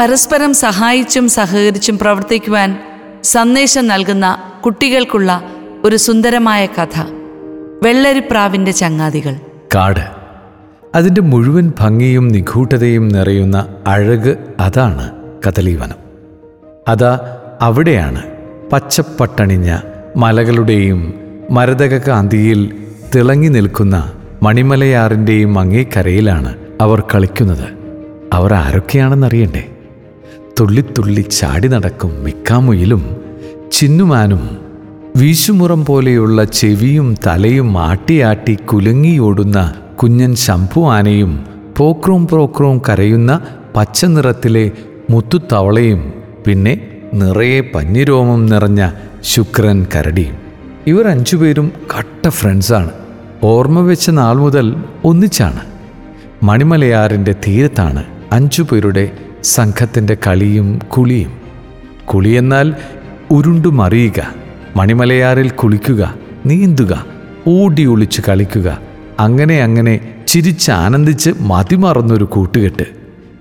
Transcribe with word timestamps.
പരസ്പരം 0.00 0.54
സഹായിച്ചും 0.54 1.28
സഹകരിച്ചും 1.28 1.98
പ്രവർത്തിക്കുവാൻ 1.98 2.76
സന്ദേശം 3.24 3.88
നൽകുന്ന 3.88 4.38
കുട്ടികൾക്കുള്ള 4.64 5.42
ഒരു 5.84 5.96
സുന്ദരമായ 5.96 6.66
കഥ. 6.66 7.00
വെള്ളരിപ്രാവിന്റെ 7.82 8.70
ചങ്ങാതികൾ. 8.70 9.36
കാട്. 9.74 10.06
അതിന്റെ 10.94 11.20
മുഴുവൻ 11.20 11.72
ഭംഗിയും 11.80 12.28
നിഗൂഢതയും 12.28 13.08
നിറയുന്ന 13.08 13.68
അഴക് 13.86 14.36
അതാണ് 14.60 15.10
കദളീവനം. 15.46 15.96
അതാ 16.88 17.38
അവിടെയാണ് 17.60 18.22
പച്ചപ്പട്ടണിഞ്ഞ 18.72 19.78
മലകളുടെയും 20.16 21.14
മരതക 21.50 21.98
കാന്തിയിൽ 21.98 22.86
തിളങ്ങി 23.14 23.48
നിൽക്കുന്ന 23.48 24.12
മണിമലയാറിന്റെയും 24.42 25.58
അങ്ങേക്കരയിലാണ് 25.58 26.54
അവർ 26.80 27.02
കളിക്കുന്നത്. 27.14 27.68
അവർ 28.32 28.54
ആരൊക്കെയാണെന്നറിയണ്ടേ? 28.54 29.68
തുള്ളിത്തുള്ളി 30.60 31.20
ചാടി 31.20 31.68
നടക്കും 31.68 32.24
മിക്കാമുയിലും 32.24 33.02
ചിന്നുമാനും 33.72 34.58
വീശുമുറം 35.16 35.84
പോലെയുള്ള 35.84 36.44
ചെവിയും 36.44 37.16
തലയും 37.26 37.78
ആട്ടിയാട്ടി 37.78 38.54
കുലുങ്ങിയോടുന്ന 38.54 39.72
കുഞ്ഞൻ 40.02 40.34
ശംഭു 40.34 40.80
ആനയും 40.90 41.46
പോക്രോം 41.78 42.26
പ്രോക്രോം 42.26 42.82
കരയുന്ന 42.88 43.40
പച്ച 43.76 44.04
നിറത്തിലെ 44.04 44.70
മുത്തുത്തവളയും 45.10 46.12
പിന്നെ 46.46 46.80
നിറയെ 47.14 47.60
പഞ്ഞിരോമം 47.74 48.46
നിറഞ്ഞ 48.46 48.90
ശുക്രൻ 49.24 49.86
കരടിയും 49.96 50.36
ഇവർ 50.86 51.08
അഞ്ചുപേരും 51.08 51.72
കട്ട 51.98 52.28
ഫ്രണ്ട്സാണ് 52.28 52.90
ഓർമ്മ 53.42 53.80
വെച്ച 53.80 54.10
നാൾ 54.10 54.34
മുതൽ 54.34 54.74
ഒന്നിച്ചാണ്. 55.04 55.60
മണിമലയാറിന്റെ 56.42 57.32
തീരത്താണ് 57.32 58.04
അഞ്ചു 58.32 58.62
പേരുടെ 58.62 59.12
സംഘത്തിന്റെ 59.44 60.16
കളിയും 60.26 60.78
കുളിയും. 60.78 61.32
കുളിയെന്നാൽ 62.04 62.74
ഉരുണ്ടു 63.30 63.68
മറിയുക 63.68 64.34
മണിമലയാറിൽ 64.76 65.50
കുളിക്കുക 65.50 66.14
നീന്തുക 66.46 67.06
ഓടി 67.46 67.84
ഒളിച്ച് 67.84 68.22
കളിക്കുക 68.28 68.78
അങ്ങനെ 69.20 69.62
അങ്ങനെ 69.62 70.14
ചിരിച്ച് 70.28 70.70
ആനന്ദിച്ച് 70.70 71.30
മതിമറന്നൊരു 71.40 72.24
കൂട്ടുകെട്ട്. 72.24 72.82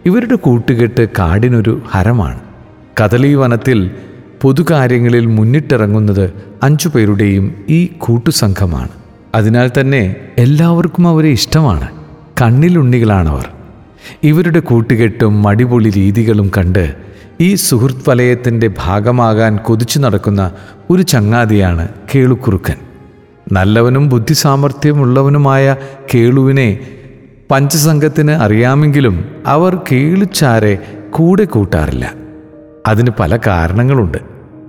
ഇവരുടെ 0.05 0.35
കൂട്ടുകെട്ട് 0.35 1.07
കാടിനൊരു 1.19 1.81
ഹരമാണ്. 1.91 2.39
കദളി 3.03 3.33
വനത്തിൽ 3.33 3.91
പൊതുകാര്യങ്ങളിൽ 4.41 5.25
മുന്നിട്ടിറങ്ങുന്നത് 5.25 6.33
അഞ്ചു 6.63 6.89
പേരുടെയും 6.89 7.55
ഈ 7.69 7.89
കൂട്ടുസംഘമാണ്. 7.97 8.89
അതിനാൽ 9.35 9.71
തന്നെ 9.79 10.15
എല്ലാവർക്കും 10.37 11.07
അവരെ 11.07 11.29
ഇഷ്ടമാണ്. 11.29 11.87
കണ്ണിലുണ്ണികളാണവർ. 12.41 13.49
ഇവരുടെ 14.23 14.59
കൂട്ടുകെട്ടും 14.59 15.43
മടിപൊളി 15.43 15.89
രീതികളും 15.89 16.51
കണ്ട് 16.57 16.95
ഈ 17.41 17.55
സുഹൃത് 17.55 18.09
വലയത്തിന്റെ 18.09 18.69
ഭാഗമാകാൻ 18.77 19.57
കൊതിച്ചു 19.57 19.99
നടക്കുന്ന 19.99 20.51
ഒരു 20.89 21.01
ചങ്ങാതിയാണ് 21.01 21.87
കേളുക്കുറുക്കൻ. 22.15 22.75
നല്ലവനും 23.51 24.09
ബുദ്ധിസാമർഥ്യമുള്ളവനുമായ 24.09 25.75
കേളുവിനെ 26.15 26.79
പഞ്ചസംഘത്തിന് 27.51 28.31
അറിയാമെങ്കിലും 28.31 29.25
അവർ 29.45 29.75
കേളുച്ചാരെ 29.91 30.77
കൂടെ 31.11 31.43
കൂട്ടാറില്ല. 31.43 32.13
അതിന് 32.87 33.11
പല 33.19 33.39
കാരണങ്ങളുണ്ട്. 33.47 34.17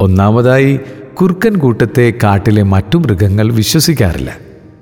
ഒന്നാമതായി 0.01 0.81
കുറുക്കൻ 1.20 1.56
കൂട്ടത്തെ 1.56 2.12
കാട്ടിലെ 2.23 2.62
മറ്റു 2.62 2.98
മൃഗങ്ങൾ 2.98 3.53
വിശ്വസിക്കാറില്ല. 3.53 4.36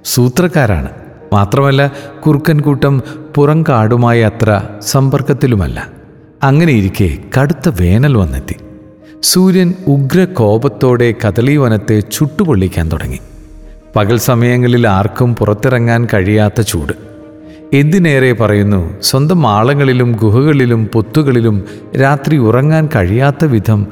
സൂത്രക്കാരാണ്. 0.05 0.89
മാത്രമല്ല 1.33 1.93
കുറുക്കൻ 2.27 2.61
കൂട്ടം 2.61 3.03
പുറം 3.35 3.63
കാടുമായി 3.63 4.21
അത്ര 4.21 4.63
സമ്പർക്കത്തിലുമല്ല. 4.81 5.87
അങ്ങനെയിരിക്കെ 6.43 7.19
കടുത്ത 7.41 7.69
വേനൽ 7.81 8.17
വന്നെത്തി. 8.17 8.57
സൂര്യൻ 9.23 9.75
ഉഗ്ര 9.87 10.25
കോപത്തോടെ 10.25 11.15
കദളീവനത്തെ 11.27 12.01
ചുട്ടുപൊള്ളിക്കാൻ 12.01 12.89
തുടങ്ങി. 12.89 13.19
പകൽ 13.97 14.19
സമയങ്ങളിൽ 14.19 14.89
ആർക്കും 14.89 15.37
പുറത്തിറങ്ങാൻ 15.37 16.09
കഴിയാത്ത 16.15 16.61
ചൂട്. 16.61 16.93
എന്തിനേറെ 17.73 18.33
പറയുന്നു 18.33 19.03
സ്വന്തം 19.03 19.43
മാളങ്ങളിലും 19.43 20.13
ഗുഹകളിലും 20.13 20.87
പൊത്തുകളിലും 20.87 21.65
രാത്രി 22.01 22.37
ഉറങ്ങാൻ 22.37 22.89
കഴിയാത്ത 22.97 23.45
വിധം 23.45 23.87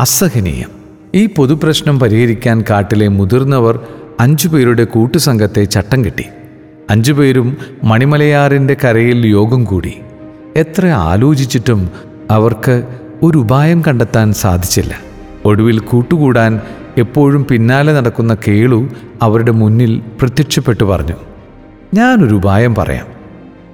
അസഹനീയം. 0.00 0.68
ഈ 1.14 1.26
പൊതുപ്രശ്നം 1.26 2.00
പരിഹരിക്കാൻ 2.00 2.64
കാട്ടിലെ 2.70 3.08
മുതിർന്നവർ 3.08 3.80
അഞ്ചുപേരുടെ 4.20 4.84
കൂട്ടുസംഘത്തെ 4.84 5.64
ചട്ടം 5.64 6.04
കെട്ടി. 6.04 6.24
അഞ്ചുപേരും 6.90 7.56
മണിമലയാറിന്റെ 7.84 8.76
കരയിൽ 8.84 9.26
യോഗം 9.26 9.64
കൂടി. 9.64 9.94
എത്ര 10.56 10.86
ആലോചിച്ചിട്ടും 10.86 11.90
അവർക്ക് 12.30 12.84
ഒരു 13.22 13.38
ഉപായം 13.38 13.82
കണ്ടെത്താൻ 13.88 14.32
സാധിച്ചില്ല. 14.32 14.94
ഒടുവിൽ 15.44 15.78
കൂട്ടുകൂടാൻ 15.78 16.60
എപ്പോഴും 16.96 17.44
പിന്നാലെ 17.44 17.92
നടക്കുന്ന 17.92 18.36
കേളു 18.48 18.88
അവരുടെ 19.22 19.50
മുന്നിൽ 19.50 20.02
പ്രത്യക്ഷപ്പെട്ടു 20.20 20.84
പറഞ്ഞു 20.84 21.14
ഞാനൊരു 21.94 22.34
ഉപായം 22.34 22.74
പറയാം. 22.74 23.06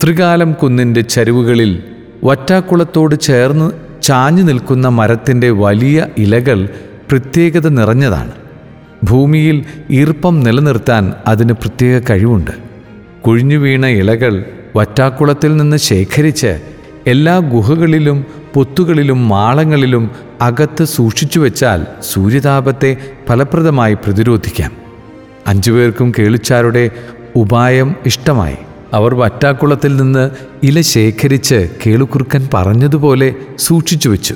ത്രികാലം 0.05 0.53
കുന്നിന്റെ 0.53 1.01
ചരിവുകളിൽ 1.01 1.83
വറ്റാക്കുളത്തോട് 2.25 3.21
ചേർന്ന് 3.21 3.71
ചാഞ്ഞു 4.03 4.43
നിൽക്കുന്ന 4.43 4.89
മരത്തിന്റെ 4.89 5.51
വലിയ 5.51 6.07
ഇലകൾ 6.19 6.69
പ്രത്യേകത 7.11 7.69
നിറഞ്ഞതാണ്. 7.69 8.33
ഭൂമിയിൽ 9.05 9.65
ഈർപ്പം 9.91 10.41
നിലനിർത്താൻ 10.41 11.13
അതിന് 11.27 11.53
പ്രത്യേക 11.53 12.03
കഴിവുണ്ട്. 12.11 12.72
കുഴിഞ്ഞു 13.27 13.57
വീണ 13.57 13.87
ഇലകൾ 13.87 14.45
വറ്റാക്കുളത്തിൽ 14.77 15.57
നിന്ന് 15.57 15.77
ശേഖരിച്ച് 15.77 16.61
എല്ലാ 17.07 17.39
ഗുഹകളിലും 17.39 18.27
പൊത്തുകളിലും 18.55 19.29
മാളങ്ങളിലും 19.29 20.11
അകത്ത് 20.41 20.85
സൂക്ഷിച്ചു 20.85 21.41
വെച്ചാൽ 21.41 21.87
സൂര്യതാപത്തെ 22.03 22.97
ഫലപ്രദമായി 23.29 23.95
പ്രതിരോധിക്കാം. 23.95 24.73
അഞ്ചുപേർക്കും 25.47 26.13
കേളിച്ചാരുടെ 26.19 26.91
ഉപായം 27.37 27.97
ഇഷ്ടമായി. 28.07 28.57
അവർ 28.93 29.15
വറ്റാക്കുളത്തിൽ 29.15 29.97
നിന്ന് 29.97 30.31
ഇല 30.63 30.81
ശേഖരിച്ച് 30.81 31.69
കേളുക്കുറുക്കൻ 31.87 32.49
പറഞ്ഞതുപോലെ 32.55 33.35
സൂക്ഷിച്ചു 33.59 34.09
വെച്ചു. 34.09 34.35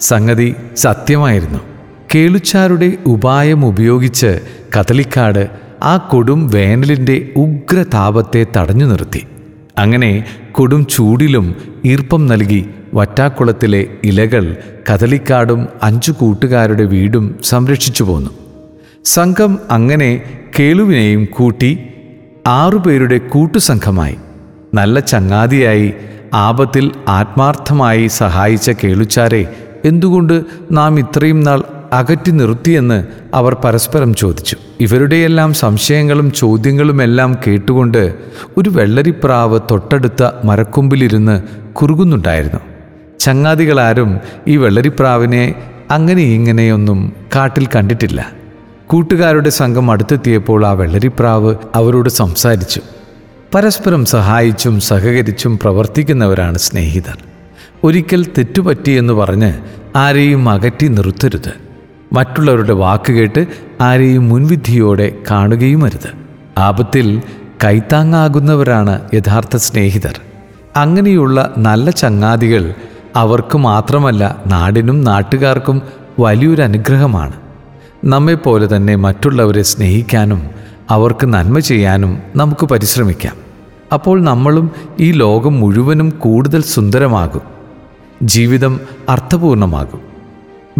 സംഗതി 0.00 0.54
സത്യമായിരുന്നു. 0.76 1.58
കേളുച്ചാരുടെ 2.14 2.92
ഉപായം 3.06 3.66
ഉപയോഗിച്ച് 3.66 4.40
കദളിക്കാട് 4.78 5.67
ആ 5.82 5.96
കൊടും 5.96 6.48
വേനലിന്റെ 6.48 7.28
ഉഗ്രതാപത്തെ 7.36 8.46
തടഞ്ഞു 8.56 8.86
നിർത്തി. 8.86 9.26
അങ്ങനെ 9.78 10.24
കൊടും 10.52 10.86
ചൂടിലും 10.86 11.56
ഈർപ്പം 11.84 12.26
നൽകി 12.26 12.70
വറ്റാക്കുളത്തിലെ 12.94 13.86
ഇലകൾ 14.04 14.56
കദളിക്കാടും 14.92 15.68
അഞ്ചു 15.82 16.12
കൂട്ടുകാരുടെ 16.12 16.84
വീടും 16.84 17.38
സംരക്ഷിച്ചു 17.44 18.04
പോന്നു. 18.04 18.30
സംഘം 19.04 19.58
അങ്ങനെ 19.70 20.22
കേളുവിനെയും 20.58 21.28
കൂട്ടി 21.36 21.78
ആറുപേരുടെ 22.46 23.18
കൂട്ടുസംഘമായി. 23.18 24.16
നല്ല 24.74 25.00
ചങ്ങാതിയായി 25.00 25.92
ആപത്തിൽ 26.34 26.90
ആത്മാർത്ഥമായി 27.08 28.06
സഹായിച്ച 28.06 28.70
കേളുച്ചാരെ 28.70 29.54
എന്തുകൊണ്ട് 29.84 30.44
നാം 30.72 30.98
ഇത്രയും 30.98 31.40
നാൾ 31.40 31.62
അകറ്റി 31.92 32.30
നിർത്തിയെന്ന് 32.30 33.04
അവർ 33.34 33.56
പരസ്പരം 33.64 34.14
ചോദിച്ചു. 34.14 34.56
ഇവരുടെയെല്ലാം 34.80 35.54
സംശയങ്ങളും 35.54 36.32
ചോദ്യങ്ങളുമെല്ലാം 36.32 37.36
കേട്ടുകൊണ്ട് 37.46 38.14
ഒരു 38.56 38.70
വെള്ളരിപ്രാവ് 38.70 39.60
തൊട്ടടുത്ത 39.70 40.30
മരക്കൊമ്പിലിരുന്ന് 40.44 41.42
കുറുകുന്നുണ്ടായിരുന്നു. 41.72 42.60
ചങ്ങാതികളാരും 43.20 44.20
ഈ 44.48 44.56
വെള്ളരിപ്രാവിനെ 44.56 45.54
അങ്ങനെ 45.90 46.22
ഇങ്ങനെയൊന്നും 46.22 47.12
കാട്ടിൽ 47.36 47.66
കണ്ടിട്ടില്ല. 47.66 48.32
കൂട്ടുകാരുടെ 48.86 49.50
സംഘം 49.50 49.90
അടുത്തെത്തിയപ്പോൾ 49.90 50.66
ആ 50.66 50.72
വെള്ളരിപ്രാവ് 50.72 51.54
അവരോട് 51.74 52.08
സംസാരിച്ചു. 52.08 52.80
പരസ്പരം 53.54 54.04
സഹായിച്ചും 54.04 54.80
സഹകരിച്ചും 54.80 55.58
പ്രവർത്തിക്കുന്നവരാണ് 55.58 56.58
സ്നേഹിതർ. 56.58 57.18
ഒരിക്കൽ 57.84 58.26
തെറ്റുപറ്റിയെന്ന് 58.38 59.12
പറഞ്ഞ് 59.12 59.54
ആരെയും 59.96 60.48
അകറ്റി 60.48 60.86
നിർത്തരുത്. 60.86 61.67
മറ്റുള്ളവരുടെ 62.12 62.72
വാക്കുകേട്ട് 62.72 63.46
ആരെയും 63.80 64.28
മുൻവിധിയോടെ 64.28 65.12
കാണുകയും 65.30 65.84
അരുത് 65.84 66.10
ആപത്തിൽ 66.58 67.22
കൈത്താങ്ങാകുന്നവരാണ് 67.64 69.00
യഥാർത്ഥ 69.14 69.56
സ്നേഹിതർ. 69.56 70.20
അങ്ങനെയുള്ള 70.76 71.54
നല്ല 71.58 71.90
ചങ്ങാതികൾ 71.90 72.74
അവർക്ക് 73.16 73.58
മാത്രമല്ല 73.58 74.42
നാടിനും 74.46 75.04
നാട്ടുകാർക്കും 75.04 75.82
വലിയൊരു 76.20 76.62
അനുഗ്രഹമാണ് 76.62 77.32
നമ്മെപ്പോലെ 78.04 78.76
തന്നെ 78.76 78.94
മറ്റുള്ളവരെ 78.94 79.62
സ്നേഹിക്കാനും 79.62 80.50
അവർക്ക് 80.90 81.26
നന്മ 81.26 81.58
ചെയ്യാനും 81.58 82.18
നമുക്ക് 82.36 82.66
പരിശ്രമിക്കാം. 82.66 83.36
അപ്പോൾ 83.92 84.22
നമ്മളും 84.22 84.70
ഈ 85.00 85.12
ലോകം 85.12 85.60
മുഴുവനും 85.60 86.10
കൂടുതൽ 86.10 86.62
സുന്ദരമാകും. 86.62 87.42
ജീവിതം 88.22 88.80
അർത്ഥപൂർണമാകും. 89.08 90.07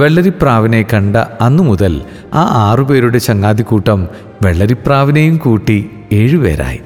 വെള്ളരിപ്രാവിനെ 0.01 0.81
കണ്ട 0.83 1.17
അന്നു 1.41 1.63
മുതൽ 1.63 1.95
ആ 2.35 2.43
ആറുപേരുടെ 2.67 3.19
ചങ്ങാതിക്കൂട്ടം 3.19 4.01
വെള്ളരിപ്രാവിനെയും 4.43 5.37
കൂട്ടി 5.37 5.91
ഏഴുപേരായി. 6.13 6.81